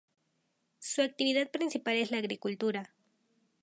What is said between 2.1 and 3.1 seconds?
agricultura.